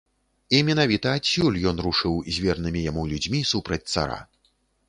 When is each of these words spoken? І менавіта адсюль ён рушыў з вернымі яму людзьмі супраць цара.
І 0.59 0.61
менавіта 0.69 1.11
адсюль 1.17 1.59
ён 1.71 1.83
рушыў 1.87 2.15
з 2.33 2.47
вернымі 2.47 2.81
яму 2.89 3.07
людзьмі 3.15 3.47
супраць 3.55 3.83
цара. 3.93 4.19